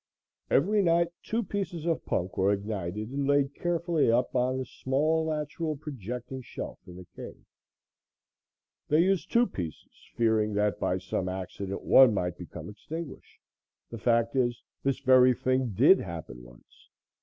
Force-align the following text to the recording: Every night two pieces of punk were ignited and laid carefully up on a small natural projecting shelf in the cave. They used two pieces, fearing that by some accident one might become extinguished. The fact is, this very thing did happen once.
Every 0.49 0.81
night 0.81 1.09
two 1.21 1.43
pieces 1.43 1.85
of 1.85 2.03
punk 2.05 2.35
were 2.35 2.51
ignited 2.51 3.11
and 3.11 3.27
laid 3.27 3.53
carefully 3.53 4.11
up 4.11 4.35
on 4.35 4.59
a 4.59 4.65
small 4.65 5.29
natural 5.29 5.75
projecting 5.77 6.41
shelf 6.41 6.79
in 6.87 6.95
the 6.95 7.05
cave. 7.15 7.45
They 8.87 9.03
used 9.03 9.31
two 9.31 9.45
pieces, 9.45 9.93
fearing 10.15 10.55
that 10.55 10.79
by 10.79 10.97
some 10.97 11.29
accident 11.29 11.83
one 11.83 12.15
might 12.15 12.35
become 12.35 12.67
extinguished. 12.67 13.39
The 13.91 13.99
fact 13.99 14.35
is, 14.35 14.63
this 14.81 14.97
very 15.01 15.35
thing 15.35 15.69
did 15.75 15.99
happen 15.99 16.41
once. 16.41 16.89